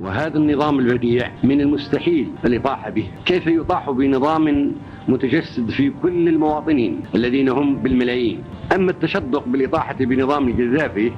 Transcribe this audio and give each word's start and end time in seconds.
وهذا 0.00 0.38
النظام 0.38 0.78
البديع 0.78 1.30
من 1.44 1.60
المستحيل 1.60 2.32
الإطاحة 2.44 2.90
به 2.90 3.10
كيف 3.24 3.46
يطاح 3.46 3.90
بنظام 3.90 4.72
متجسد 5.08 5.70
في 5.70 5.92
كل 6.02 6.28
المواطنين 6.28 7.02
الذين 7.14 7.48
هم 7.48 7.82
بالملايين 7.82 8.44
أما 8.74 8.90
التشدق 8.90 9.44
بالإطاحة 9.46 9.94
بنظام 9.94 10.48
القذافي 10.48 11.12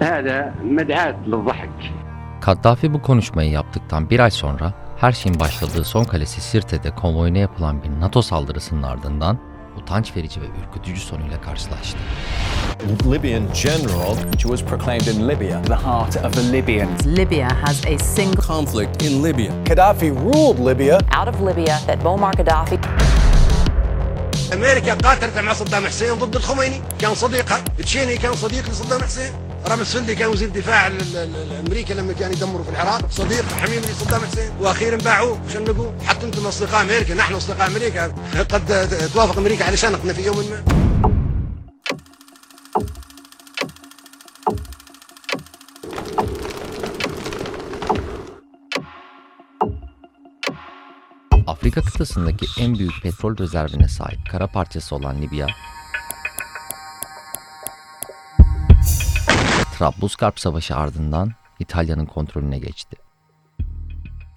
هذا 0.00 0.54
مدعاة 0.64 1.16
للضحك 1.26 1.92
Kaddafi 2.40 2.94
bu 2.94 3.02
konuşmayı 3.02 3.50
yaptıktan 3.50 4.10
bir 4.10 4.20
ay 4.20 4.30
sonra 4.30 4.72
her 4.96 5.12
şeyin 5.12 5.40
başladığı 5.40 5.84
son 5.84 6.04
kalesi 6.04 6.40
Sirte'de 6.40 6.90
konvoyuna 6.90 7.38
yapılan 7.38 7.82
bir 7.82 8.00
NATO 8.00 8.22
saldırısının 8.22 8.82
ardından 8.82 9.38
utanç 9.76 10.16
verici 10.16 10.40
ve 10.40 10.44
ürkütücü 10.44 11.00
sonuyla 11.00 11.40
karşılaştı. 11.40 11.98
Libyan 13.05 13.43
general 13.53 14.11
She 14.39 14.47
was 14.47 14.61
proclaimed 14.61 15.07
in 15.07 15.17
Libya, 15.27 15.61
the 15.73 15.75
heart 15.75 16.15
of 16.25 16.31
the 16.37 16.43
Libyans. 16.55 17.05
Libya 17.05 17.47
has 17.65 17.77
a 17.85 17.97
single 17.99 18.41
conflict 18.41 19.03
in 19.07 19.21
Libya. 19.21 19.51
Gaddafi 19.69 20.09
ruled 20.25 20.59
Libya 20.59 20.99
out 21.11 21.27
of 21.27 21.39
Libya 21.41 21.75
that 21.87 21.99
Muammar 21.99 22.33
Gaddafi 22.39 22.77
امريكا 24.53 24.93
قاتلت 24.93 25.37
مع 25.37 25.53
صدام 25.53 25.87
حسين 25.87 26.13
ضد 26.13 26.35
الخميني 26.35 26.81
كان 26.99 27.15
صديقها 27.15 27.63
تشيني 27.83 28.17
كان 28.17 28.35
صديق 28.35 28.69
لصدام 28.69 29.01
حسين 29.03 29.31
رامز 29.67 29.95
فندي 29.95 30.15
كان 30.15 30.29
وزير 30.29 30.49
دفاع 30.49 30.87
ال- 30.87 30.93
ال- 31.01 31.17
ال- 31.17 31.51
الامريكا 31.51 31.93
لما 31.93 32.13
كان 32.13 32.31
يدمروا 32.31 32.63
في 32.63 32.69
العراق 32.69 33.01
صديق 33.11 33.45
حميم 33.61 33.79
لصدام 33.81 34.21
حسين 34.31 34.49
واخيرا 34.61 34.97
باعوه 34.97 35.39
وشنقوه 35.47 35.93
حتى 36.05 36.25
انتم 36.25 36.47
اصدقاء 36.47 36.81
امريكا 36.81 37.13
نحن 37.13 37.33
اصدقاء 37.33 37.67
امريكا 37.67 38.13
قد 38.51 38.87
توافق 39.13 39.37
امريكا 39.37 39.65
على 39.65 39.77
شنقنا 39.77 40.13
في 40.13 40.21
يوم 40.25 40.37
ما 40.37 40.63
Afrika 51.56 51.82
kıtasındaki 51.82 52.46
en 52.62 52.78
büyük 52.78 53.02
petrol 53.02 53.38
rezervine 53.38 53.88
sahip 53.88 54.30
kara 54.30 54.46
parçası 54.46 54.96
olan 54.96 55.22
Libya, 55.22 55.46
Trablusgarp 59.78 60.40
Savaşı 60.40 60.76
ardından 60.76 61.32
İtalya'nın 61.58 62.06
kontrolüne 62.06 62.58
geçti. 62.58 62.96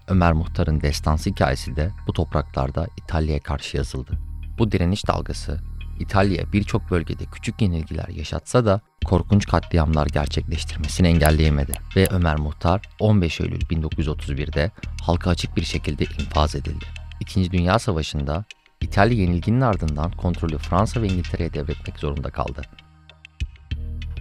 Ömer 0.07 0.33
Muhtar'ın 0.33 0.81
destansı 0.81 1.29
hikayesi 1.29 1.75
de 1.75 1.91
bu 2.07 2.13
topraklarda 2.13 2.87
İtalya'ya 2.97 3.39
karşı 3.39 3.77
yazıldı. 3.77 4.11
Bu 4.57 4.71
direniş 4.71 5.07
dalgası 5.07 5.59
İtalya'ya 5.99 6.53
birçok 6.53 6.91
bölgede 6.91 7.25
küçük 7.25 7.61
yenilgiler 7.61 8.07
yaşatsa 8.07 8.65
da 8.65 8.81
korkunç 9.05 9.47
katliamlar 9.47 10.07
gerçekleştirmesini 10.07 11.07
engelleyemedi 11.07 11.73
ve 11.95 12.07
Ömer 12.11 12.35
Muhtar 12.35 12.81
15 12.99 13.41
Eylül 13.41 13.61
1931'de 13.61 14.71
halka 15.01 15.29
açık 15.29 15.57
bir 15.57 15.63
şekilde 15.63 16.03
infaz 16.03 16.55
edildi. 16.55 16.98
İkinci 17.19 17.51
Dünya 17.51 17.79
Savaşı'nda 17.79 18.45
İtalya 18.81 19.17
yenilginin 19.17 19.61
ardından 19.61 20.11
kontrolü 20.11 20.57
Fransa 20.57 21.01
ve 21.01 21.07
İngiltere'ye 21.07 21.53
devretmek 21.53 21.99
zorunda 21.99 22.29
kaldı. 22.29 22.61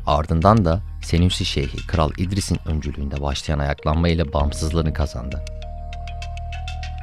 Ardından 0.06 0.64
da 0.64 0.82
Senussi 1.02 1.44
Şeyhi 1.44 1.86
Kral 1.86 2.10
İdris'in 2.18 2.58
öncülüğünde 2.66 3.22
başlayan 3.22 3.58
ayaklanma 3.58 4.08
ile 4.08 4.32
bağımsızlığını 4.32 4.92
kazandı. 4.92 5.44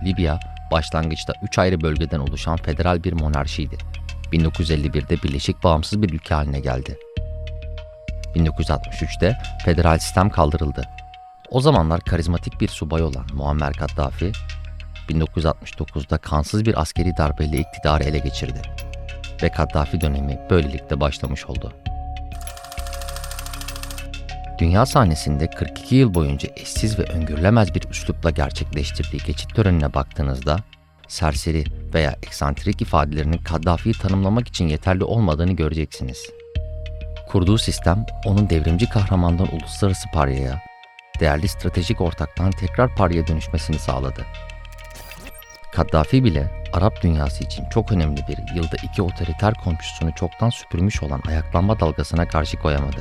Libya, 0.06 0.40
başlangıçta 0.72 1.34
3 1.44 1.60
ayrı 1.60 1.82
bölgeden 1.82 2.20
oluşan 2.20 2.58
federal 2.58 3.04
bir 3.04 3.14
monarşiydi. 3.14 3.78
1951'de 4.34 5.24
birleşik 5.24 5.64
bağımsız 5.64 6.02
bir 6.02 6.14
ülke 6.14 6.36
haline 6.36 6.60
geldi. 6.60 6.98
1963'te 8.36 9.38
federal 9.66 10.00
sistem 10.00 10.30
kaldırıldı. 10.30 10.84
O 11.50 11.62
zamanlar 11.62 12.02
karizmatik 12.02 12.62
bir 12.62 12.68
subay 12.68 13.04
olan 13.04 13.26
Muammer 13.34 13.74
Kaddafi, 13.74 14.32
1969'da 15.10 16.18
kansız 16.18 16.66
bir 16.66 16.82
askeri 16.82 17.18
darbeyle 17.18 17.58
iktidarı 17.58 18.04
ele 18.04 18.18
geçirdi. 18.18 18.62
Ve 19.44 19.50
Kaddafi 19.50 20.02
dönemi 20.02 20.40
böylelikle 20.50 21.00
başlamış 21.00 21.46
oldu. 21.46 21.74
Dünya 24.60 24.86
sahnesinde 24.86 25.50
42 25.50 25.96
yıl 25.96 26.14
boyunca 26.14 26.50
eşsiz 26.56 27.00
ve 27.00 27.04
öngörülemez 27.04 27.76
bir 27.76 27.90
üslupla 27.90 28.30
gerçekleştirdiği 28.30 29.22
geçit 29.26 29.56
törenine 29.56 29.94
baktığınızda 29.94 30.58
serseri 31.08 31.64
veya 31.94 32.16
eksantrik 32.24 32.82
ifadelerinin 32.82 33.38
Kaddafi'yi 33.38 33.96
tanımlamak 33.96 34.48
için 34.48 34.68
yeterli 34.68 35.04
olmadığını 35.04 35.52
göreceksiniz. 35.52 36.30
Kurduğu 37.28 37.58
sistem 37.58 38.06
onun 38.26 38.50
devrimci 38.50 38.90
kahramandan 38.90 39.56
uluslararası 39.56 40.08
paryaya, 40.14 40.62
değerli 41.20 41.48
stratejik 41.48 42.02
ortaktan 42.02 42.52
tekrar 42.52 42.96
paryaya 42.96 43.28
dönüşmesini 43.28 43.80
sağladı. 43.80 44.26
Kaddafi 45.76 46.24
bile 46.24 46.52
Arap 46.74 47.02
dünyası 47.04 47.44
için 47.44 47.64
çok 47.70 47.92
önemli 47.92 48.22
bir 48.28 48.56
yılda 48.56 48.76
iki 48.84 49.02
otoriter 49.02 49.54
komşusunu 49.64 50.16
çoktan 50.16 50.50
süpürmüş 50.50 51.04
olan 51.04 51.22
ayaklanma 51.28 51.80
dalgasına 51.80 52.28
karşı 52.28 52.60
koyamadı. 52.60 52.98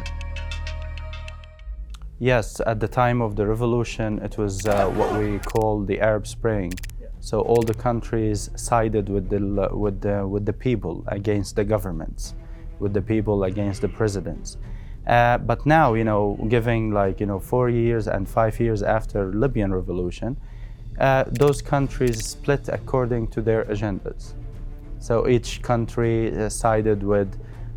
Yes, 2.21 2.61
at 2.61 2.81
the 2.81 2.89
time 2.89 3.25
of 3.25 3.37
the 3.37 3.45
revolution, 3.45 4.17
it 4.17 4.29
was 4.29 4.67
uh, 4.67 4.97
what 4.97 5.11
we 5.11 5.39
call 5.39 5.87
the 5.87 6.05
Arab 6.05 6.25
Spring. 6.27 6.73
So 7.21 7.41
all 7.41 7.63
the 7.63 7.83
countries 7.83 8.51
sided 8.57 9.07
with 9.07 9.31
the 9.31 9.39
with 9.71 10.03
the 10.03 10.23
with 10.25 10.47
the 10.47 10.73
people 10.73 11.03
against 11.07 11.57
the 11.57 11.65
governments, 11.65 12.35
with 12.81 12.95
the 12.95 13.03
people 13.03 13.47
against 13.53 13.81
the 13.81 13.89
presidents. 13.89 14.59
Uh, 15.07 15.39
but 15.39 15.67
now, 15.67 15.95
you 15.95 16.05
know, 16.05 16.49
giving 16.49 16.95
like 17.05 17.25
you 17.25 17.27
know 17.27 17.41
four 17.41 17.71
years 17.71 18.09
and 18.09 18.29
five 18.29 18.65
years 18.65 18.83
after 18.83 19.33
Libyan 19.35 19.75
revolution, 19.75 20.37
uh, 21.01 21.25
those 21.39 21.63
countries 21.63 22.25
split 22.25 22.69
according 22.69 23.31
to 23.31 23.45
their 23.45 23.65
agendas. 23.65 24.35
So 25.01 25.29
each 25.29 25.63
country 25.63 26.33
uh, 26.33 26.49
sided 26.49 27.01
with 27.01 27.29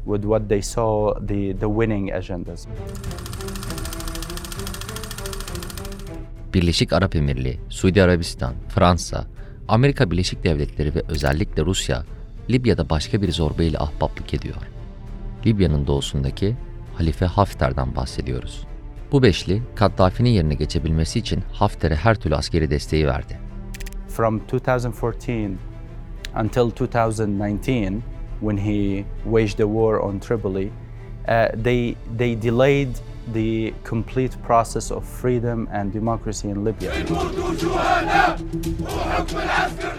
with 0.06 0.24
what 0.24 0.50
they 0.50 0.62
saw 0.62 1.14
the 1.28 1.54
the 1.54 1.68
winning 1.68 2.12
agendas. 2.12 2.68
Birleşik 6.54 6.94
Arap 6.94 7.16
Emirliği, 7.16 7.60
Suudi 7.70 8.04
Arabistan, 8.04 8.54
Fransa, 8.70 9.26
Amerika 9.68 10.12
Birleşik 10.12 10.44
Devletleri 10.44 10.96
ve 10.96 11.02
özellikle 11.10 11.66
Rusya, 11.66 12.04
Libya'da 12.50 12.90
başka 12.90 13.22
bir 13.22 13.32
zorba 13.32 13.64
ile 13.64 13.78
ahbaplık 13.78 14.34
ediyor. 14.34 14.56
Libya'nın 15.46 15.88
doğusundaki 15.88 16.56
Halife 16.96 17.26
Hafter'den 17.26 17.96
bahsediyoruz. 17.96 18.67
Bu 19.12 19.24
beşli, 19.24 19.62
Kaddafi'nin 19.76 20.30
yerine 20.30 20.54
geçebilmesi 20.54 21.20
için 21.20 21.44
Hafter'e 21.52 21.96
her 21.96 22.16
türlü 22.16 22.36
askeri 22.36 22.70
desteği 22.70 23.08
verdi. 23.08 23.48
from 24.18 24.40
2014 24.40 25.60
until 26.34 26.72
2019, 26.72 28.02
when 28.42 28.58
he 28.58 29.06
waged 29.26 29.58
the 29.58 29.68
war 29.68 30.00
on 30.00 30.20
Tripoli, 30.20 30.72
uh, 31.28 31.50
they 31.54 31.96
they 32.18 32.34
delayed 32.34 33.00
the 33.34 33.74
complete 33.84 34.36
process 34.42 34.90
of 34.90 35.06
freedom 35.06 35.68
and 35.72 35.94
democracy 35.94 36.50
in 36.50 36.64
Libya. 36.64 36.92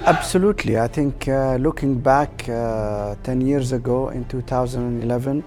Absolutely. 0.07 0.79
I 0.79 0.89
think 0.89 1.29
uh, 1.29 1.57
looking 1.61 2.01
back 2.01 2.49
uh, 2.49 3.15
10 3.23 3.41
years 3.43 3.73
ago 3.73 4.09
in 4.09 4.25
2011, 4.25 5.45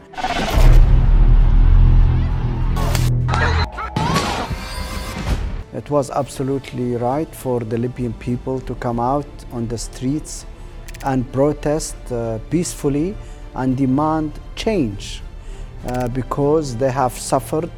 was 5.91 6.09
absolutely 6.09 6.95
right 6.95 7.35
for 7.35 7.59
the 7.59 7.77
Libyan 7.77 8.13
people 8.13 8.59
to 8.61 8.75
come 8.75 8.99
out 8.99 9.27
on 9.53 9.67
the 9.67 9.77
streets 9.77 10.45
and 11.03 11.31
protest 11.31 11.95
uh, 12.11 12.39
peacefully 12.49 13.13
and 13.55 13.77
demand 13.77 14.31
change 14.55 15.21
uh, 15.87 16.07
because 16.07 16.77
they 16.77 16.91
have 16.91 17.13
suffered 17.13 17.69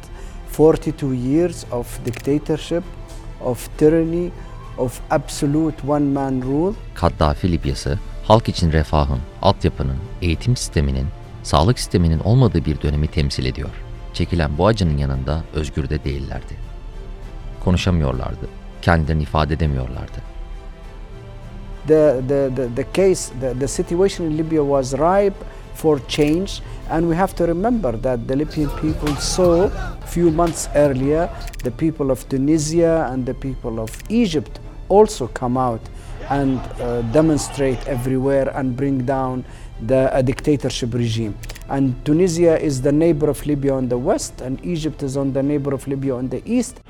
42 0.48 1.12
years 1.12 1.66
of 1.72 1.98
dictatorship, 2.04 2.84
of 3.40 3.68
tyranny, 3.76 4.30
of 4.78 5.00
absolute 5.10 5.84
one 5.84 6.12
man 6.12 6.42
rule. 6.42 6.74
Kaddafi 6.94 7.52
Libyası, 7.52 7.98
halk 8.24 8.48
için 8.48 8.72
refahın, 8.72 9.20
altyapının, 9.42 9.96
eğitim 10.22 10.56
sisteminin, 10.56 11.06
sağlık 11.42 11.78
sisteminin 11.78 12.18
olmadığı 12.18 12.64
bir 12.64 12.80
dönemi 12.80 13.06
temsil 13.08 13.44
ediyor. 13.44 13.70
Çekilen 14.12 14.58
bu 14.58 14.66
acının 14.66 14.96
yanında 14.98 15.42
özgür 15.54 15.90
de 15.90 16.04
değillerdi. 16.04 16.63
Konuşamıyorlardı, 17.64 18.48
kendilerini 18.82 19.22
ifade 19.22 19.54
edemiyorlardı. 19.54 20.34
the, 21.86 22.22
the, 22.26 22.52
the, 22.54 22.68
the 22.68 22.84
case, 22.84 23.30
the, 23.40 23.54
the 23.54 23.68
situation 23.68 24.26
in 24.26 24.36
Libya 24.36 24.64
was 24.64 24.94
ripe 24.94 25.36
for 25.74 25.98
change. 26.00 26.60
And 26.88 27.08
we 27.08 27.16
have 27.16 27.34
to 27.36 27.46
remember 27.46 27.92
that 27.92 28.26
the 28.26 28.36
Libyan 28.36 28.70
people 28.78 29.14
saw 29.16 29.68
few 30.06 30.30
months 30.30 30.68
earlier 30.74 31.30
the 31.62 31.70
people 31.70 32.10
of 32.10 32.28
Tunisia 32.28 33.08
and 33.10 33.26
the 33.26 33.34
people 33.34 33.80
of 33.80 33.90
Egypt 34.08 34.60
also 34.88 35.28
come 35.28 35.56
out 35.56 35.80
and 36.30 36.58
uh, 36.80 37.02
demonstrate 37.12 37.84
everywhere 37.86 38.48
and 38.56 38.76
bring 38.76 39.04
down 39.04 39.44
the 39.86 40.14
a 40.16 40.22
dictatorship 40.22 40.94
regime. 40.94 41.36
And 41.68 42.02
Tunisia 42.04 42.60
is 42.60 42.82
the 42.82 42.92
neighbor 42.92 43.28
of 43.28 43.44
Libya 43.46 43.74
on 43.74 43.88
the 43.88 43.98
west, 43.98 44.40
and 44.40 44.64
Egypt 44.64 45.02
is 45.02 45.16
on 45.16 45.32
the 45.32 45.42
neighbor 45.42 45.74
of 45.74 45.86
Libya 45.88 46.14
on 46.14 46.28
the 46.28 46.42
east. 46.44 46.80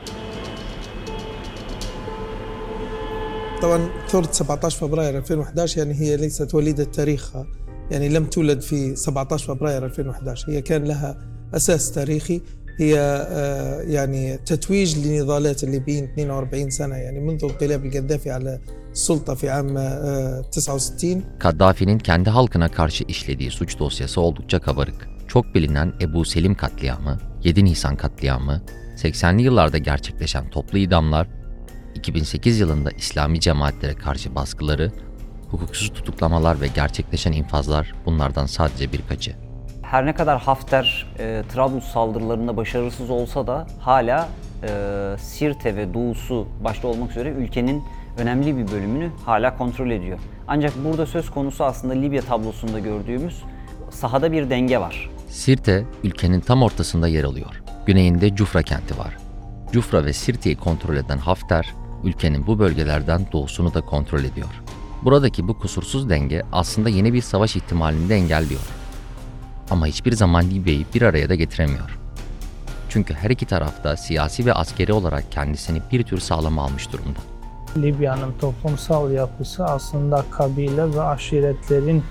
طبعا 3.64 3.88
ثورة 4.08 4.28
17 4.32 4.78
فبراير 4.78 5.18
2011 5.18 5.78
يعني 5.78 5.94
هي 5.94 6.16
ليست 6.16 6.54
وليدة 6.54 6.84
تاريخها 6.84 7.46
يعني 7.90 8.08
لم 8.08 8.26
تولد 8.26 8.60
في 8.60 8.96
17 8.96 9.54
فبراير 9.54 9.84
2011 9.84 10.52
هي 10.52 10.62
كان 10.62 10.84
لها 10.84 11.18
أساس 11.54 11.92
تاريخي 11.92 12.40
هي 12.78 12.98
آه، 12.98 13.80
يعني 13.80 14.36
تتويج 14.36 15.06
لنضالات 15.06 15.64
الليبيين 15.64 16.04
42 16.04 16.70
سنة 16.70 16.96
يعني 16.96 17.20
منذ 17.20 17.44
انقلاب 17.44 17.84
القذافي 17.84 18.30
على 18.30 18.60
السلطة 18.92 19.34
في 19.34 19.50
عام 19.50 19.76
آه، 19.76 20.42
69 20.52 21.22
Kaddafi'nin 21.38 21.98
kendi 21.98 22.30
halkına 22.30 22.68
karşı 22.68 23.04
işlediği 23.08 23.50
suç 23.50 23.78
dosyası 23.78 24.20
oldukça 24.20 24.58
kabarık. 24.58 25.08
Çok 25.28 25.54
bilinen 25.54 25.92
Ebu 26.00 26.24
Selim 26.24 26.54
katliamı, 26.54 27.18
7 27.44 27.64
Nisan 27.64 27.96
katliamı, 27.96 28.62
80'li 28.96 29.42
yıllarda 29.42 29.78
gerçekleşen 29.78 30.50
toplu 30.50 30.78
idamlar, 30.78 31.43
2008 31.94 32.60
yılında 32.60 32.90
İslami 32.90 33.40
cemaatlere 33.40 33.94
karşı 33.94 34.34
baskıları, 34.34 34.92
hukuksuz 35.50 35.92
tutuklamalar 35.92 36.60
ve 36.60 36.66
gerçekleşen 36.66 37.32
infazlar 37.32 37.94
bunlardan 38.06 38.46
sadece 38.46 38.92
birkaçı. 38.92 39.36
Her 39.82 40.06
ne 40.06 40.14
kadar 40.14 40.40
Hafter 40.40 41.06
e, 41.18 41.42
Trablus 41.54 41.84
saldırılarında 41.84 42.56
başarısız 42.56 43.10
olsa 43.10 43.46
da 43.46 43.66
hala 43.80 44.28
e, 44.62 44.68
Sirte 45.18 45.76
ve 45.76 45.94
doğusu 45.94 46.48
başta 46.64 46.88
olmak 46.88 47.10
üzere 47.10 47.28
ülkenin 47.28 47.82
önemli 48.18 48.56
bir 48.56 48.72
bölümünü 48.72 49.10
hala 49.26 49.56
kontrol 49.56 49.90
ediyor. 49.90 50.18
Ancak 50.48 50.84
burada 50.84 51.06
söz 51.06 51.30
konusu 51.30 51.64
aslında 51.64 51.94
Libya 51.94 52.22
tablosunda 52.22 52.78
gördüğümüz 52.78 53.42
sahada 53.90 54.32
bir 54.32 54.50
denge 54.50 54.78
var. 54.78 55.10
Sirte 55.28 55.84
ülkenin 56.04 56.40
tam 56.40 56.62
ortasında 56.62 57.08
yer 57.08 57.24
alıyor. 57.24 57.62
Güneyinde 57.86 58.34
Cufra 58.34 58.62
kenti 58.62 58.98
var. 58.98 59.16
Cufra 59.72 60.04
ve 60.04 60.12
Sirte'yi 60.12 60.56
kontrol 60.56 60.96
eden 60.96 61.18
Hafter, 61.18 61.74
ülkenin 62.04 62.46
bu 62.46 62.58
bölgelerden 62.58 63.26
doğusunu 63.32 63.74
da 63.74 63.80
kontrol 63.80 64.24
ediyor. 64.24 64.48
Buradaki 65.02 65.48
bu 65.48 65.58
kusursuz 65.58 66.10
denge 66.10 66.42
aslında 66.52 66.88
yeni 66.88 67.12
bir 67.12 67.22
savaş 67.22 67.56
ihtimalini 67.56 68.08
de 68.08 68.14
engelliyor. 68.14 68.60
Ama 69.70 69.86
hiçbir 69.86 70.12
zaman 70.12 70.44
Libya'yı 70.44 70.84
bir 70.94 71.02
araya 71.02 71.28
da 71.28 71.34
getiremiyor. 71.34 71.98
Çünkü 72.88 73.14
her 73.14 73.30
iki 73.30 73.46
tarafta 73.46 73.96
siyasi 73.96 74.46
ve 74.46 74.52
askeri 74.52 74.92
olarak 74.92 75.32
kendisini 75.32 75.82
bir 75.92 76.02
tür 76.02 76.18
sağlama 76.18 76.62
almış 76.62 76.92
durumda. 76.92 77.18
Libya'nın 77.76 78.32
toplumsal 78.40 79.12
yapısı 79.12 79.64
aslında 79.64 80.24
kabile 80.30 80.94
ve 80.94 81.02
aşiretlerin 81.02 82.02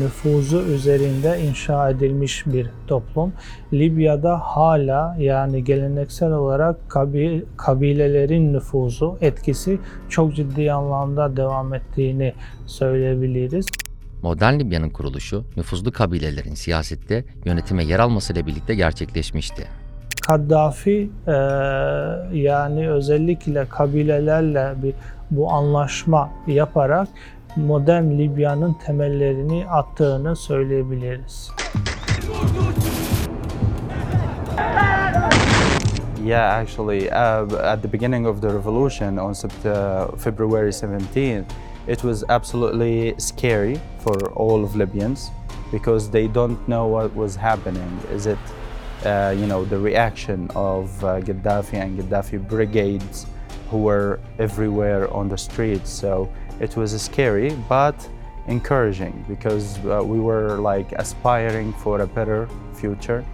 nüfuzu 0.00 0.62
üzerinde 0.62 1.40
inşa 1.48 1.90
edilmiş 1.90 2.46
bir 2.46 2.70
toplum. 2.86 3.32
Libya'da 3.72 4.38
hala 4.38 5.16
yani 5.18 5.64
geleneksel 5.64 6.32
olarak 6.32 6.90
kabi, 6.90 7.44
kabilelerin 7.56 8.52
nüfuzu, 8.52 9.18
etkisi 9.20 9.78
çok 10.08 10.34
ciddi 10.34 10.72
anlamda 10.72 11.36
devam 11.36 11.74
ettiğini 11.74 12.32
söyleyebiliriz. 12.66 13.66
Modern 14.22 14.58
Libya'nın 14.58 14.90
kuruluşu 14.90 15.44
nüfuzlu 15.56 15.92
kabilelerin 15.92 16.54
siyasette 16.54 17.24
yönetime 17.44 17.84
yer 17.84 17.98
almasıyla 17.98 18.46
birlikte 18.46 18.74
gerçekleşmişti. 18.74 19.66
Kaddafi 20.26 21.10
e, 21.26 21.32
yani 22.38 22.90
özellikle 22.90 23.68
kabilelerle 23.68 24.74
bir 24.82 24.94
bu 25.30 25.52
anlaşma 25.52 26.30
yaparak 26.46 27.08
modern 27.56 28.18
Libya'nın 28.18 28.72
temellerini 28.72 29.66
attığını 29.66 30.36
söyleyebiliriz. 30.36 31.50
Yeah, 36.24 36.58
actually, 36.58 37.08
uh, 37.08 37.72
at 37.72 37.82
the 37.82 37.92
beginning 37.92 38.26
of 38.26 38.40
the 38.40 38.48
revolution 38.48 39.16
on 39.16 39.30
uh, 39.30 40.16
February 40.16 40.72
17th, 40.72 41.44
it 41.86 42.02
was 42.02 42.24
absolutely 42.28 43.14
scary 43.18 43.78
for 44.00 44.32
all 44.34 44.64
of 44.64 44.74
Libyans 44.74 45.30
because 45.72 46.10
they 46.10 46.26
don't 46.34 46.58
know 46.66 46.88
what 46.88 47.14
was 47.14 47.36
happening. 47.36 48.00
Is 48.12 48.26
it, 48.26 48.38
uh, 49.04 49.34
you 49.38 49.46
know, 49.46 49.64
the 49.64 49.78
reaction 49.78 50.50
of 50.56 51.04
uh, 51.04 51.20
Gaddafi 51.20 51.74
and 51.74 51.96
Gaddafi 51.96 52.38
brigades 52.48 53.26
who 53.70 53.78
were 53.78 54.18
everywhere 54.40 55.08
on 55.14 55.28
the 55.28 55.38
streets? 55.38 55.90
So 55.90 56.28
it 56.60 56.76
was 56.76 57.02
scary 57.02 57.52
but 57.68 57.94
encouraging 58.48 59.24
because 59.28 59.78
uh, 59.84 60.02
we 60.02 60.20
were 60.20 60.58
like 60.58 60.92
aspiring 60.98 61.72
for 61.72 62.00
a 62.00 62.06
better 62.06 62.48
future 62.74 63.24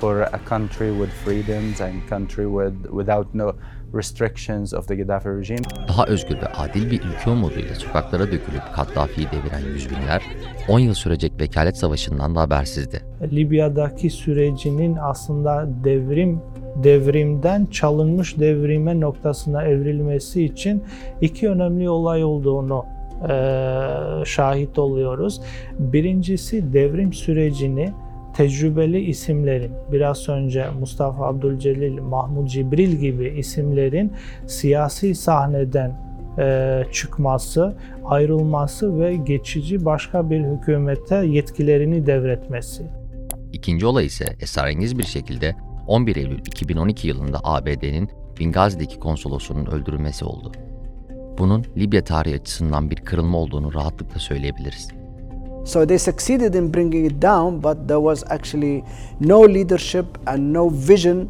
for 0.00 0.22
a 0.22 0.38
country 0.38 0.90
with 0.90 1.12
freedoms 1.24 1.80
and 1.80 2.08
country 2.08 2.46
with 2.46 2.74
without 2.90 3.34
no 3.34 3.54
restrictions 3.92 4.74
of 4.74 4.86
the 4.86 4.94
Gaddafi 4.96 5.38
regime. 5.38 5.62
Daha 5.88 6.06
özgür 6.06 6.36
ve 6.36 6.46
adil 6.46 6.90
bir 6.90 7.00
ülke 7.00 7.30
umuduyla 7.30 7.74
sokaklara 7.74 8.26
dökülüp 8.26 8.62
Kaddafi'yi 8.74 9.26
deviren 9.26 9.68
yüz 9.74 9.90
binler 9.90 10.22
10 10.68 10.78
yıl 10.78 10.94
sürecek 10.94 11.32
vekalet 11.40 11.76
savaşından 11.76 12.34
da 12.34 12.40
habersizdi. 12.40 13.04
Libya'daki 13.32 14.10
sürecinin 14.10 14.96
aslında 15.00 15.68
devrim 15.84 16.40
devrimden 16.76 17.66
çalınmış 17.66 18.38
devrime 18.38 19.00
noktasına 19.00 19.62
evrilmesi 19.64 20.44
için 20.44 20.82
iki 21.20 21.48
önemli 21.48 21.90
olay 21.90 22.24
olduğunu 22.24 22.84
eee, 23.28 24.24
şahit 24.24 24.78
oluyoruz. 24.78 25.40
Birincisi 25.78 26.72
devrim 26.72 27.12
sürecini 27.12 27.92
tecrübeli 28.36 29.00
isimlerin, 29.00 29.72
biraz 29.92 30.28
önce 30.28 30.66
Mustafa 30.80 31.26
Abdülcelil, 31.26 32.00
Mahmud 32.00 32.48
Cibril 32.48 32.92
gibi 32.92 33.28
isimlerin 33.28 34.12
siyasi 34.46 35.14
sahneden 35.14 36.12
eee, 36.38 36.86
çıkması, 36.92 37.74
ayrılması 38.04 39.00
ve 39.00 39.16
geçici 39.16 39.84
başka 39.84 40.30
bir 40.30 40.40
hükümete 40.44 41.16
yetkilerini 41.16 42.06
devretmesi. 42.06 42.82
İkinci 43.52 43.86
olay 43.86 44.06
ise 44.06 44.24
esrarengiz 44.40 44.98
bir 44.98 45.04
şekilde 45.04 45.54
11 45.86 46.16
Eylül 46.16 46.38
2012 46.38 47.08
yılında 47.08 47.40
ABD'nin 47.44 48.10
Bingazi'deki 48.38 48.98
konsolosunun 48.98 49.66
öldürülmesi 49.66 50.24
oldu. 50.24 50.52
Bunun 51.38 51.66
Libya 51.76 52.04
tarihi 52.04 52.34
açısından 52.34 52.90
bir 52.90 52.96
kırılma 52.96 53.38
olduğunu 53.38 53.74
rahatlıkla 53.74 54.20
söyleyebiliriz. 54.20 54.88
So 55.64 55.86
they 55.86 55.98
succeeded 55.98 56.54
in 56.54 56.74
bringing 56.74 57.12
it 57.12 57.22
down, 57.22 57.62
but 57.62 57.88
there 57.88 58.00
was 58.00 58.24
actually 58.30 58.82
no 59.20 59.48
leadership 59.48 60.06
and 60.26 60.54
no 60.54 60.70
vision 60.88 61.28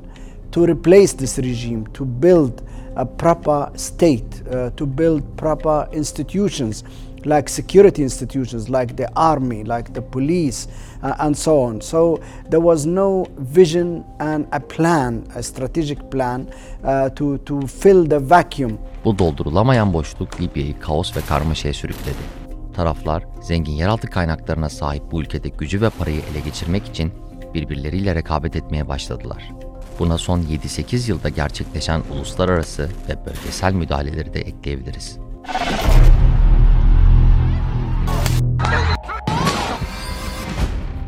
to 0.52 0.66
replace 0.66 1.16
this 1.16 1.38
regime, 1.38 1.84
to 1.94 2.04
build 2.04 2.52
a 2.96 3.04
proper 3.04 3.76
state, 3.76 4.42
uh, 4.46 4.76
to 4.76 4.86
build 4.86 5.22
proper 5.36 5.88
institutions 5.92 6.84
like 7.26 7.50
security 7.50 8.02
institutions, 8.02 8.70
like 8.70 8.96
the 8.96 9.08
army, 9.16 9.64
like 9.64 9.92
the 9.94 10.02
police, 10.02 10.68
uh, 11.02 11.14
and 11.18 11.34
so 11.34 11.60
on. 11.60 11.80
So 11.80 12.20
there 12.50 12.60
was 12.60 12.86
no 12.86 13.26
vision 13.38 14.04
and 14.18 14.46
a 14.52 14.60
plan, 14.60 15.24
a 15.34 15.42
strategic 15.42 16.10
plan 16.10 16.46
uh, 16.84 17.08
to, 17.10 17.38
to 17.38 17.66
fill 17.66 18.04
the 18.04 18.30
vacuum 18.30 18.78
Bu 19.04 19.18
doldurulamayan 19.18 19.92
boşluk 19.92 20.40
Libya'yı 20.40 20.80
kaos 20.80 21.16
ve 21.16 21.20
karmaşaya 21.20 21.74
sürükledi. 21.74 22.42
Taraflar 22.76 23.24
zengin 23.42 23.72
yeraltı 23.72 24.06
kaynaklarına 24.06 24.68
sahip 24.68 25.02
bu 25.12 25.20
ülkede 25.20 25.48
gücü 25.48 25.80
ve 25.80 25.90
parayı 25.90 26.20
ele 26.32 26.40
geçirmek 26.40 26.86
için 26.86 27.12
birbirleriyle 27.54 28.14
rekabet 28.14 28.56
etmeye 28.56 28.88
başladılar. 28.88 29.50
Buna 29.98 30.18
son 30.18 30.40
7-8 30.40 31.10
yılda 31.10 31.28
gerçekleşen 31.28 32.02
uluslararası 32.14 32.88
ve 33.08 33.26
bölgesel 33.26 33.72
müdahaleleri 33.72 34.34
de 34.34 34.40
ekleyebiliriz. 34.40 35.18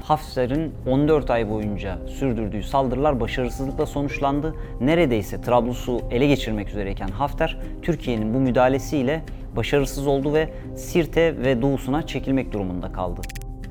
Hafter'in 0.04 0.72
14 0.86 1.30
ay 1.30 1.50
boyunca 1.50 1.98
sürdürdüğü 2.06 2.62
saldırılar 2.62 3.20
başarısızlıkla 3.20 3.86
sonuçlandı. 3.86 4.54
Neredeyse 4.80 5.40
Trablus'u 5.40 6.00
ele 6.10 6.26
geçirmek 6.26 6.68
üzereyken 6.68 7.08
Hafter, 7.08 7.58
Türkiye'nin 7.82 8.34
bu 8.34 8.38
müdahalesiyle 8.38 9.22
başarısız 9.56 10.06
oldu 10.06 10.34
ve 10.34 10.50
Sirte 10.76 11.36
ve 11.36 11.62
doğusuna 11.62 12.06
çekilmek 12.06 12.52
durumunda 12.52 12.92
kaldı. 12.92 13.20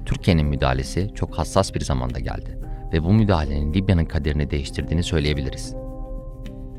Türkiye'nin 0.05 0.45
müdahalesi 0.45 1.13
çok 1.15 1.37
hassas 1.37 1.75
bir 1.75 1.81
zamanda 1.81 2.19
geldi 2.19 2.57
ve 2.93 3.03
bu 3.03 3.13
müdahalenin 3.13 3.73
Libya'nın 3.73 4.05
kaderini 4.05 4.51
değiştirdiğini 4.51 5.03
söyleyebiliriz. 5.03 5.82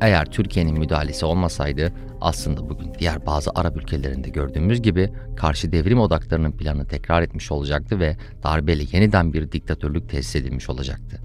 Eğer 0.04 0.26
Türkiye'nin 0.26 0.80
müdahalesi 0.80 1.26
olmasaydı 1.26 1.92
aslında 2.22 2.70
bugün 2.70 2.94
diğer 3.00 3.26
bazı 3.26 3.52
Arap 3.56 3.78
ülkelerinde 3.78 4.30
gördüğümüz 4.30 4.82
gibi 4.82 5.14
karşı 5.36 5.72
devrim 5.72 6.00
odaklarının 6.00 6.52
planı 6.52 6.88
tekrar 6.88 7.22
etmiş 7.22 7.52
olacaktı 7.52 8.00
ve 8.00 8.18
darbeyle 8.44 8.84
yeniden 8.92 9.34
bir 9.34 9.52
diktatörlük 9.52 10.10
tesis 10.10 10.36
edilmiş 10.36 10.70
olacaktı. 10.70 11.22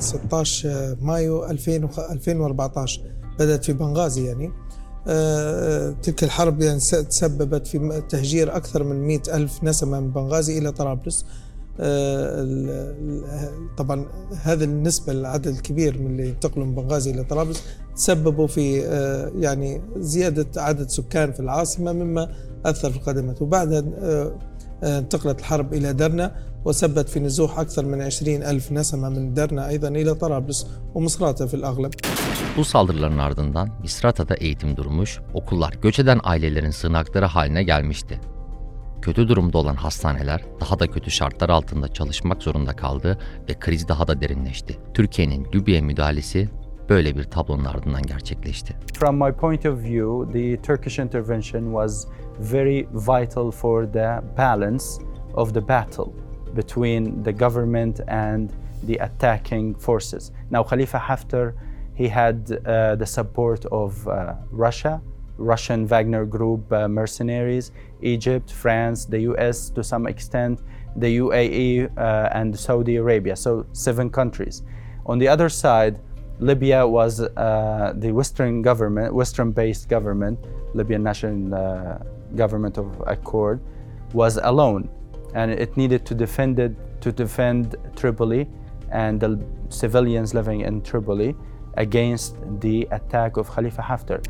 ال 0.00 0.18
16 0.30 0.96
مايو 1.02 1.44
2000 1.52 1.88
2014 2.14 3.00
بدأت 3.38 3.64
في 3.64 3.72
بنغازي 3.72 4.24
يعني 4.26 4.50
آه، 5.08 5.90
تلك 6.02 6.24
الحرب 6.24 6.60
يعني 6.60 6.80
س- 6.80 6.90
تسببت 6.90 7.66
في 7.66 7.78
م- 7.78 7.98
تهجير 8.08 8.56
أكثر 8.56 8.82
من 8.84 8.96
مئة 9.06 9.36
ألف 9.36 9.64
نسمة 9.64 10.00
من 10.00 10.10
بنغازي 10.12 10.58
إلى 10.58 10.72
طرابلس 10.72 11.24
آه، 11.24 11.26
ال- 11.26 11.28
ال- 11.28 11.45
طبعا 13.77 14.05
هذه 14.43 14.63
النسبة 14.63 15.13
العدد 15.13 15.47
الكبير 15.47 16.01
من 16.01 16.11
اللي 16.11 16.29
انتقلوا 16.29 16.65
من 16.65 16.75
بنغازي 16.75 17.11
إلى 17.11 17.23
طرابلس 17.23 17.63
تسببوا 17.95 18.47
في 18.47 18.85
آه، 18.85 19.31
يعني 19.39 19.81
زيادة 19.97 20.61
عدد 20.61 20.89
سكان 20.89 21.31
في 21.31 21.39
العاصمة 21.39 21.93
مما 21.93 22.29
أثر 22.65 22.91
في 22.91 22.97
الخدمات 22.97 23.41
وبعدها 23.41 23.79
آه، 23.79 24.37
آه، 24.83 24.99
انتقلت 24.99 25.39
الحرب 25.39 25.73
إلى 25.73 25.93
درنا 25.93 26.35
وسبت 26.65 27.09
في 27.09 27.19
نزوح 27.19 27.59
أكثر 27.59 27.85
من 27.85 28.01
20 28.01 28.43
ألف 28.43 28.71
نسمة 28.71 29.09
من 29.09 29.33
درنا 29.33 29.69
أيضا 29.69 29.87
إلى 29.87 30.15
طرابلس 30.15 30.67
ومصراتة 30.95 31.45
في 31.45 31.53
الأغلب 31.53 31.93
Bu 32.57 32.65
saldırıların 32.65 33.17
ardından 33.17 33.69
Misrata'da 33.81 34.35
eğitim 34.35 34.77
durmuş, 34.77 35.19
okullar 35.33 35.73
göç 35.81 35.99
eden 35.99 36.19
ailelerin 36.23 36.71
sığınakları 36.71 37.25
haline 37.25 37.63
gelmişti. 37.63 38.19
Kötü 39.01 39.27
durumda 39.27 39.57
olan 39.57 39.75
hastaneler 39.75 40.41
daha 40.61 40.79
da 40.79 40.87
kötü 40.87 41.11
şartlar 41.11 41.49
altında 41.49 41.87
çalışmak 41.87 42.43
zorunda 42.43 42.75
kaldı 42.75 43.17
ve 43.49 43.53
kriz 43.53 43.87
daha 43.87 44.07
da 44.07 44.21
derinleşti. 44.21 44.77
Türkiye'nin 44.93 45.47
Libya'ya 45.55 45.81
müdahalesi 45.81 46.49
böyle 46.89 47.15
bir 47.15 47.23
tablonun 47.23 47.65
ardından 47.65 48.01
gerçekleşti. 48.01 48.75
From 48.93 49.15
my 49.15 49.31
point 49.31 49.65
of 49.65 49.83
view, 49.83 50.33
the 50.33 50.61
Turkish 50.61 50.99
intervention 50.99 51.63
was 51.63 52.07
very 52.39 52.87
vital 52.93 53.51
for 53.51 53.85
the 53.85 54.21
balance 54.37 54.85
of 55.33 55.53
the 55.53 55.67
battle 55.67 56.11
between 56.55 57.23
the 57.23 57.31
government 57.31 57.99
and 58.09 58.49
the 58.87 59.03
attacking 59.03 59.79
forces. 59.79 60.31
Now, 60.51 60.63
Khalifa 60.63 60.97
Haftar, 60.97 61.53
he 61.95 62.09
had 62.09 62.35
uh, 62.51 62.95
the 62.95 63.05
support 63.05 63.65
of 63.65 64.07
uh, 64.07 64.33
Russia, 64.51 65.01
Russian 65.37 65.87
Wagner 65.87 66.25
Group 66.25 66.71
uh, 66.71 66.87
mercenaries, 66.87 67.71
Egypt, 68.01 68.51
France, 68.51 69.05
the 69.05 69.19
US 69.31 69.69
to 69.71 69.83
some 69.83 70.07
extent, 70.07 70.61
the 70.95 71.17
UAE, 71.17 71.89
uh, 71.97 72.29
and 72.31 72.57
Saudi 72.57 72.95
Arabia. 72.97 73.35
So, 73.35 73.65
seven 73.73 74.09
countries. 74.09 74.63
On 75.05 75.17
the 75.19 75.27
other 75.27 75.49
side, 75.49 75.99
Libya 76.39 76.85
was 76.87 77.21
uh, 77.21 77.93
the 77.97 78.11
Western 78.11 78.61
government, 78.61 79.13
Western-based 79.13 79.89
government, 79.89 80.39
Libyan 80.73 81.01
National 81.03 81.55
uh, 81.55 81.97
Government 82.35 82.77
of 82.77 83.01
Accord, 83.07 83.59
was 84.13 84.37
alone, 84.37 84.89
and 85.33 85.51
it 85.51 85.75
needed 85.77 86.05
to 86.05 86.13
defend 86.13 86.59
it 86.59 86.75
to 87.01 87.11
defend 87.11 87.75
Tripoli 87.95 88.47
and 88.91 89.19
the 89.19 89.39
civilians 89.69 90.33
living 90.33 90.61
in 90.61 90.81
Tripoli 90.81 91.35
against 91.75 92.35
the 92.59 92.87
attack 92.91 93.37
of 93.37 93.49
Khalifa 93.49 93.81
Haftar. 93.81 94.23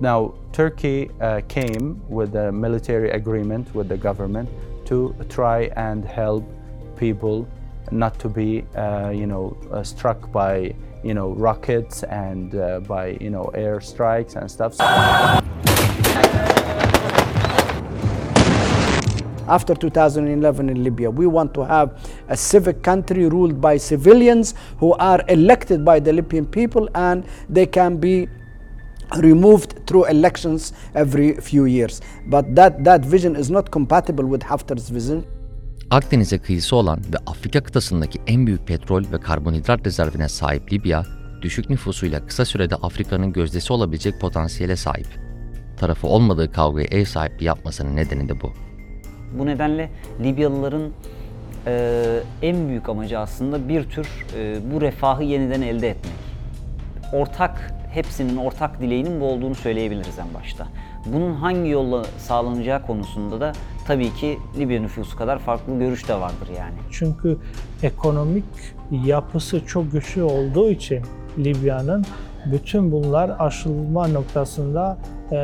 Now, 0.00 0.34
Turkey 0.52 1.10
uh, 1.20 1.40
came 1.48 2.00
with 2.08 2.36
a 2.36 2.52
military 2.52 3.10
agreement 3.10 3.74
with 3.74 3.88
the 3.88 3.96
government 3.96 4.48
to 4.86 5.12
try 5.28 5.72
and 5.74 6.04
help 6.04 6.44
people 6.96 7.48
not 7.90 8.16
to 8.20 8.28
be, 8.28 8.64
uh, 8.76 9.10
you 9.10 9.26
know, 9.26 9.56
uh, 9.72 9.82
struck 9.82 10.30
by, 10.30 10.72
you 11.02 11.14
know, 11.14 11.30
rockets 11.30 12.04
and 12.04 12.54
uh, 12.54 12.78
by, 12.80 13.18
you 13.20 13.30
know, 13.30 13.46
air 13.54 13.80
strikes 13.80 14.36
and 14.36 14.48
stuff. 14.48 14.78
After 19.48 19.74
2011 19.74 20.68
in 20.68 20.84
Libya, 20.84 21.10
we 21.10 21.26
want 21.26 21.54
to 21.54 21.64
have 21.64 22.08
a 22.28 22.36
civic 22.36 22.84
country 22.84 23.28
ruled 23.28 23.60
by 23.60 23.78
civilians 23.78 24.54
who 24.78 24.92
are 24.92 25.24
elected 25.26 25.84
by 25.84 25.98
the 25.98 26.12
Libyan 26.12 26.46
people 26.46 26.88
and 26.94 27.26
they 27.48 27.66
can 27.66 27.96
be 27.96 28.28
removed 29.16 29.86
through 29.86 30.10
elections 30.10 30.72
every 30.94 31.40
few 31.40 31.66
years. 31.66 32.00
But 32.26 32.56
that, 32.56 32.84
that 32.84 33.04
vision 33.04 33.34
is 33.34 33.50
not 33.50 33.72
compatible 33.72 34.24
with 34.24 34.42
Haftar's 34.42 34.94
vision. 34.94 35.24
Akdeniz'e 35.90 36.38
kıyısı 36.38 36.76
olan 36.76 36.98
ve 36.98 37.16
Afrika 37.26 37.62
kıtasındaki 37.62 38.18
en 38.26 38.46
büyük 38.46 38.66
petrol 38.66 39.02
ve 39.12 39.20
karbonhidrat 39.20 39.86
rezervine 39.86 40.28
sahip 40.28 40.72
Libya, 40.72 41.04
düşük 41.42 41.70
nüfusuyla 41.70 42.26
kısa 42.26 42.44
sürede 42.44 42.74
Afrika'nın 42.74 43.32
gözdesi 43.32 43.72
olabilecek 43.72 44.20
potansiyele 44.20 44.76
sahip. 44.76 45.06
Tarafı 45.76 46.06
olmadığı 46.06 46.52
kavgaya 46.52 46.86
ev 46.90 47.04
sahipliği 47.04 47.44
yapmasının 47.44 47.96
nedeni 47.96 48.28
de 48.28 48.40
bu. 48.40 48.52
Bu 49.38 49.46
nedenle 49.46 49.90
Libyalıların 50.22 50.90
e, 51.66 52.20
en 52.42 52.68
büyük 52.68 52.88
amacı 52.88 53.18
aslında 53.18 53.68
bir 53.68 53.84
tür 53.84 54.08
e, 54.36 54.58
bu 54.72 54.80
refahı 54.80 55.24
yeniden 55.24 55.62
elde 55.62 55.90
etmek. 55.90 56.17
Ortak, 57.12 57.74
hepsinin 57.92 58.36
ortak 58.36 58.80
dileğinin 58.80 59.20
bu 59.20 59.24
olduğunu 59.24 59.54
söyleyebiliriz 59.54 60.18
en 60.18 60.34
başta. 60.34 60.66
Bunun 61.06 61.34
hangi 61.34 61.70
yolla 61.70 62.04
sağlanacağı 62.18 62.86
konusunda 62.86 63.40
da 63.40 63.52
tabii 63.86 64.14
ki 64.14 64.38
Libya 64.58 64.80
nüfusu 64.80 65.16
kadar 65.16 65.38
farklı 65.38 65.78
görüş 65.78 66.08
de 66.08 66.14
vardır 66.14 66.48
yani. 66.58 66.76
Çünkü 66.90 67.38
ekonomik 67.82 68.44
yapısı 68.90 69.66
çok 69.66 69.92
güçlü 69.92 70.22
olduğu 70.22 70.70
için 70.70 71.02
Libya'nın 71.38 72.04
bütün 72.46 72.92
bunlar 72.92 73.30
aşılma 73.38 74.08
noktasında 74.08 74.98
eee, 75.32 75.38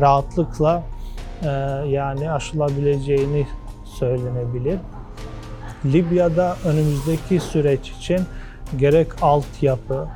rahatlıkla 0.00 0.82
eee, 1.42 1.50
yani 1.88 2.30
aşılabileceğini 2.30 3.46
söylenebilir. 3.84 4.78
Libya'da 5.84 6.56
önümüzdeki 6.64 7.40
süreç 7.40 7.90
için 7.90 8.20
gerek 8.78 9.22
altyapı 9.22 10.08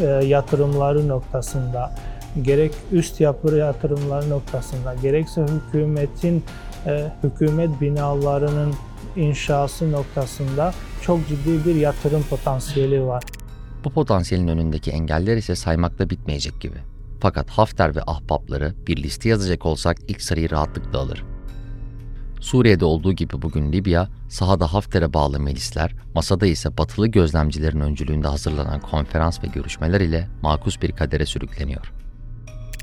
e, 0.00 0.04
yatırımları 0.04 1.08
noktasında, 1.08 1.94
gerek 2.42 2.72
üst 2.92 3.20
yapı 3.20 3.56
yatırımları 3.56 4.30
noktasında, 4.30 4.94
gerekse 4.94 5.42
hükümetin 5.42 6.44
e, 6.86 7.12
hükümet 7.22 7.80
binalarının 7.80 8.74
inşası 9.16 9.92
noktasında 9.92 10.74
çok 11.02 11.28
ciddi 11.28 11.64
bir 11.64 11.74
yatırım 11.74 12.22
potansiyeli 12.30 13.06
var. 13.06 13.22
Bu 13.84 13.90
potansiyelin 13.90 14.48
önündeki 14.48 14.90
engeller 14.90 15.36
ise 15.36 15.56
saymakla 15.56 16.10
bitmeyecek 16.10 16.60
gibi. 16.60 16.76
Fakat 17.20 17.50
Hafter 17.50 17.96
ve 17.96 18.00
ahbapları 18.06 18.74
bir 18.86 19.02
liste 19.02 19.28
yazacak 19.28 19.66
olsak 19.66 19.96
ilk 20.08 20.22
sırayı 20.22 20.50
rahatlıkla 20.50 20.98
alır. 20.98 21.24
Suriye'de 22.42 22.84
olduğu 22.84 23.12
gibi 23.12 23.42
bugün 23.42 23.72
Libya, 23.72 24.08
sahada 24.28 24.74
Hafter'e 24.74 25.12
bağlı 25.12 25.40
milisler, 25.40 25.94
masada 26.14 26.46
ise 26.46 26.78
batılı 26.78 27.06
gözlemcilerin 27.06 27.80
öncülüğünde 27.80 28.28
hazırlanan 28.28 28.80
konferans 28.80 29.44
ve 29.44 29.46
görüşmeler 29.46 30.00
ile 30.00 30.28
makus 30.42 30.82
bir 30.82 30.92
kadere 30.92 31.26
sürükleniyor. 31.26 31.92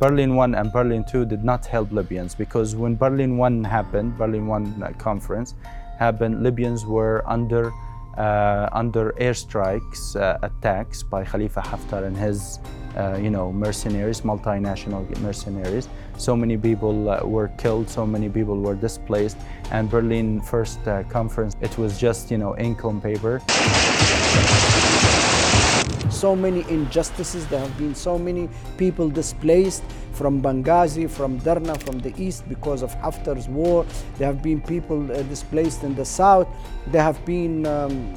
Berlin 0.01 0.35
1 0.35 0.39
and 0.39 0.73
Berlin 0.73 1.03
2 1.03 1.29
did 1.29 1.43
not 1.43 1.73
help 1.73 1.91
Libyans 1.91 2.39
because 2.39 2.71
when 2.71 2.99
Berlin 3.01 3.63
1 3.63 3.69
happened, 3.69 4.19
Berlin 4.19 4.47
1 4.47 4.51
uh, 4.51 5.03
conference 5.03 5.55
happened, 5.99 6.45
Libyans 6.45 6.81
were 6.81 7.21
under 7.33 7.65
uh, 8.17 8.79
under 8.81 9.11
airstrikes, 9.19 10.15
uh, 10.15 10.37
attacks 10.41 11.03
by 11.03 11.23
Khalifa 11.23 11.61
Haftar 11.61 12.03
and 12.03 12.17
his, 12.17 12.59
you 13.21 13.29
know, 13.29 13.51
mercenaries, 13.51 14.21
multinational 14.21 15.07
mercenaries. 15.19 15.87
So 16.17 16.35
many 16.35 16.57
people 16.57 17.09
uh, 17.09 17.21
were 17.23 17.49
killed, 17.57 17.89
so 17.89 18.05
many 18.05 18.29
people 18.29 18.57
were 18.59 18.75
displaced, 18.75 19.37
and 19.71 19.89
Berlin 19.89 20.41
First 20.41 20.79
uh, 20.87 21.03
Conference, 21.03 21.55
it 21.61 21.77
was 21.77 21.97
just, 21.97 22.31
you 22.31 22.37
know, 22.37 22.57
ink 22.57 22.83
on 22.85 23.01
paper. 23.01 23.41
so 26.19 26.35
many 26.35 26.69
injustices. 26.69 27.47
There 27.47 27.59
have 27.59 27.77
been 27.77 27.95
so 27.95 28.17
many 28.17 28.49
people 28.77 29.09
displaced 29.09 29.83
from 30.11 30.41
Benghazi, 30.41 31.09
from 31.09 31.39
Derna, 31.39 31.77
from 31.77 31.99
the 31.99 32.13
east 32.21 32.47
because 32.49 32.81
of 32.81 32.93
Haftar's 32.95 33.47
war. 33.47 33.85
There 34.17 34.27
have 34.27 34.41
been 34.41 34.61
people 34.61 35.09
uh, 35.11 35.21
displaced 35.23 35.83
in 35.83 35.95
the 35.95 36.05
south. 36.05 36.47
There 36.87 37.03
have 37.03 37.23
been 37.25 37.65
um, 37.65 38.15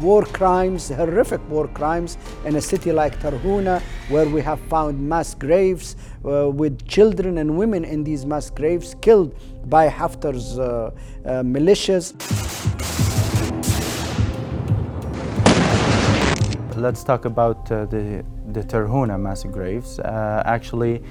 war 0.00 0.24
crimes, 0.24 0.88
horrific 0.88 1.40
war 1.50 1.68
crimes 1.68 2.16
in 2.44 2.56
a 2.56 2.60
city 2.60 2.92
like 2.92 3.18
Tarhuna, 3.20 3.80
where 4.08 4.28
we 4.28 4.40
have 4.42 4.60
found 4.60 5.00
mass 5.00 5.34
graves 5.34 5.96
uh, 6.24 6.48
with 6.50 6.86
children 6.86 7.38
and 7.38 7.56
women 7.56 7.84
in 7.84 8.04
these 8.04 8.24
mass 8.24 8.50
graves 8.50 8.96
killed 9.00 9.34
by 9.68 9.88
Haftar's 9.88 10.58
uh, 10.58 10.90
uh, 11.24 11.42
militias. 11.42 12.14
Let's 16.76 17.04
talk 17.04 17.26
about 17.26 17.70
uh, 17.70 17.84
the, 17.86 18.24
the 18.52 18.62
Terhuna 18.62 19.20
mass 19.20 19.44
graves. 19.44 19.98
Uh, 19.98 20.42
actually, 20.46 21.02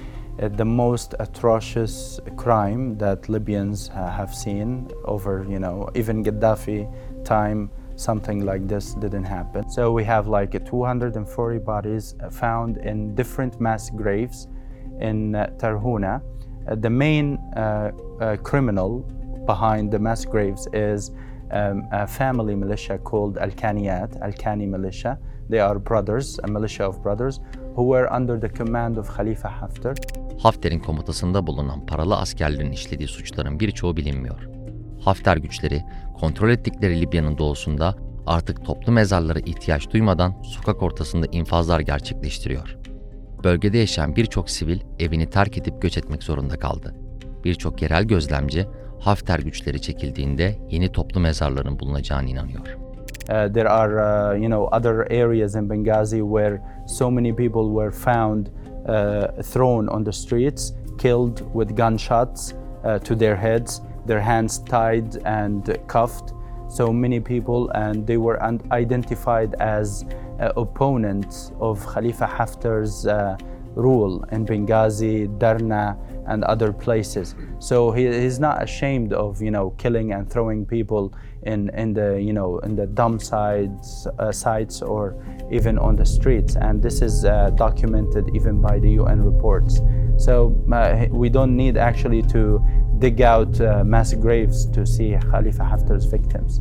uh, 0.42 0.48
the 0.48 0.66
most 0.66 1.14
atrocious 1.20 2.20
crime 2.38 2.98
that 2.98 3.30
Libyans 3.30 3.90
have 3.90 4.34
seen 4.34 4.90
over, 5.06 5.46
you 5.48 5.60
know, 5.60 5.90
even 5.94 6.24
Gaddafi 6.24 6.90
time, 7.24 7.70
something 8.00 8.46
like 8.46 8.68
this 8.68 8.94
didn't 8.96 9.26
happen. 9.26 9.70
So 9.70 9.92
we 9.92 10.04
have 10.06 10.28
like 10.28 10.52
240 10.66 11.60
bodies 11.60 12.16
found 12.32 12.78
in 12.78 13.14
different 13.16 13.60
mass 13.60 13.90
graves 13.90 14.48
in 15.02 15.36
uh, 15.36 15.52
Terhuna. 15.58 16.22
Uh, 16.68 16.76
the 16.76 16.90
main 16.90 17.38
uh, 17.56 17.92
uh, 18.22 18.38
criminal 18.38 19.00
behind 19.46 19.92
the 19.92 20.00
mass 20.00 20.26
graves 20.26 20.68
is 20.74 21.12
um, 21.52 21.88
a 21.92 22.08
family 22.08 22.56
militia 22.56 22.98
called 22.98 23.38
Al 23.38 23.52
Kaniyat, 23.52 24.22
Al 24.22 24.34
Kani 24.34 24.68
militia. 24.68 25.18
They 25.50 25.60
are 25.60 25.80
brothers, 25.80 26.40
a 26.44 26.48
militia 26.48 26.86
of 26.86 27.02
brothers, 27.02 27.40
who 27.76 27.84
were 27.84 28.12
under 28.14 28.38
the 28.38 28.50
command 28.50 28.98
of 28.98 29.10
Khalifa 29.10 29.50
Haftar. 29.50 29.96
Hafter'in 30.40 30.80
komutasında 30.80 31.48
bulunan 31.48 31.86
paralı 31.86 32.18
askerlerin 32.18 32.72
işlediği 32.72 33.08
suçların 33.08 33.60
birçoğu 33.60 33.98
bilinmiyor. 33.98 34.59
Hafter 35.00 35.38
güçleri 35.38 35.84
kontrol 36.20 36.50
ettikleri 36.50 37.02
Libya'nın 37.02 37.38
doğusunda 37.38 37.96
artık 38.28 38.66
toplu 38.66 38.92
mezarlara 38.92 39.40
ihtiyaç 39.40 39.92
duymadan 39.92 40.42
sokak 40.42 40.84
ortasında 40.84 41.26
infazlar 41.32 41.80
gerçekleştiriyor. 41.80 42.78
Bölgede 43.44 43.78
yaşayan 43.78 44.16
birçok 44.16 44.50
sivil 44.50 44.80
evini 45.00 45.30
terk 45.30 45.58
edip 45.58 45.82
göç 45.82 45.98
etmek 45.98 46.24
zorunda 46.24 46.60
kaldı. 46.60 46.96
Birçok 47.44 47.82
yerel 47.82 48.04
gözlemci 48.04 48.68
Hafter 49.00 49.40
güçleri 49.40 49.82
çekildiğinde 49.82 50.56
yeni 50.70 50.92
toplu 50.92 51.20
mezarların 51.20 51.80
bulunacağına 51.80 52.30
inanıyor. 52.30 52.78
Uh, 53.30 53.54
there 53.54 53.70
are, 53.70 53.94
uh, 53.94 54.42
you 54.42 54.48
know, 54.48 54.78
other 54.78 55.24
areas 55.24 55.56
in 55.56 55.70
Benghazi 55.70 56.20
where 56.20 56.62
so 56.88 57.12
many 57.12 57.36
people 57.36 57.70
were 57.76 57.92
found 57.92 58.48
uh, 58.48 59.44
thrown 59.44 59.88
on 59.88 60.04
the 60.04 60.12
streets, 60.12 60.74
killed 60.98 61.38
with 61.54 61.76
gunshots 61.76 62.54
uh, 62.84 63.00
to 63.00 63.18
their 63.18 63.36
heads, 63.36 63.82
their 64.10 64.20
hands 64.20 64.58
tied 64.58 65.18
and 65.24 65.78
cuffed. 65.88 66.34
So 66.68 66.92
many 66.92 67.20
people, 67.20 67.70
and 67.70 68.06
they 68.06 68.18
were 68.18 68.42
identified 68.72 69.56
as 69.60 70.04
uh, 70.40 70.52
opponents 70.58 71.52
of 71.60 71.86
Khalifa 71.86 72.26
Haftar's 72.26 73.06
uh, 73.06 73.38
rule 73.76 74.24
in 74.32 74.46
Benghazi, 74.46 75.28
Darna, 75.40 75.96
and 76.28 76.44
other 76.44 76.74
places. 76.74 77.36
So 77.60 77.92
he, 77.92 78.08
he's 78.08 78.40
not 78.40 78.64
ashamed 78.64 79.14
of 79.14 79.42
you 79.42 79.52
know 79.52 79.72
killing 79.84 80.12
and 80.12 80.30
throwing 80.30 80.66
people 80.66 81.14
in, 81.44 81.70
in 81.70 81.94
the 81.94 82.22
you 82.22 82.34
know 82.34 82.60
in 82.60 82.76
the 82.76 82.88
dump 82.88 83.22
sites 83.22 84.08
uh, 84.18 84.32
sites 84.32 84.82
or 84.82 85.16
even 85.52 85.78
on 85.78 85.96
the 85.96 86.06
streets. 86.06 86.56
And 86.56 86.82
this 86.82 87.02
is 87.02 87.26
uh, 87.26 87.52
documented 87.52 88.30
even 88.36 88.60
by 88.60 88.80
the 88.80 88.90
UN 89.02 89.24
reports. 89.24 89.82
So 90.18 90.34
uh, 90.72 91.06
we 91.12 91.30
don't 91.30 91.56
need 91.56 91.78
actually 91.78 92.24
to 92.24 92.62
dig 93.00 93.22
out 93.22 93.60
uh, 93.62 93.84
mass 93.84 94.14
graves 94.14 94.66
to 94.72 94.86
see 94.86 95.18
Khalifa 95.32 95.64
Haftar's 95.64 96.06
victims. 96.06 96.60